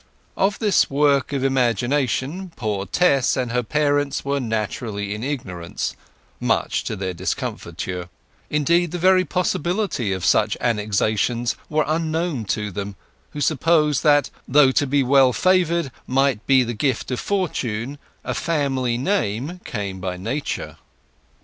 [0.35, 6.95] Of this work of imagination poor Tess and her parents were naturally in ignorance—much to
[6.95, 8.09] their discomfiture;
[8.49, 12.95] indeed, the very possibility of such annexations was unknown to them;
[13.33, 18.33] who supposed that, though to be well favoured might be the gift of fortune, a
[18.33, 20.77] family name came by nature.